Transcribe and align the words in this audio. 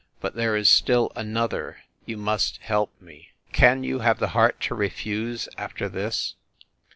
but 0.19 0.33
there 0.33 0.55
is 0.55 0.67
still 0.67 1.11
another... 1.15 1.81
you 2.07 2.17
must 2.17 2.57
help 2.57 2.89
me... 2.99 3.29
can 3.53 3.83
you 3.83 3.99
have 3.99 4.17
the 4.17 4.29
heart 4.29 4.59
to 4.59 4.73
refuse, 4.73 5.47
after 5.59 5.87
this? 5.87 6.33